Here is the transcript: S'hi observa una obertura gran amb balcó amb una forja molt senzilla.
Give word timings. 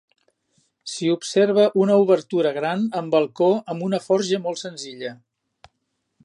S'hi 0.93 1.09
observa 1.15 1.65
una 1.83 1.97
obertura 2.05 2.53
gran 2.57 2.81
amb 3.03 3.13
balcó 3.17 3.51
amb 3.75 3.87
una 3.89 4.01
forja 4.07 4.41
molt 4.49 4.63
senzilla. 4.65 5.15